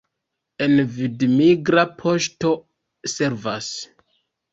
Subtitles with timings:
[0.65, 2.53] En Vid migra poŝto
[3.13, 3.69] servas.